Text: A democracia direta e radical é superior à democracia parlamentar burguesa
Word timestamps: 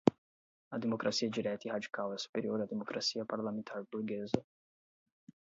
A 0.75 0.79
democracia 0.79 1.29
direta 1.29 1.67
e 1.67 1.71
radical 1.71 2.11
é 2.11 2.17
superior 2.17 2.59
à 2.59 2.65
democracia 2.65 3.23
parlamentar 3.23 3.83
burguesa 3.91 4.43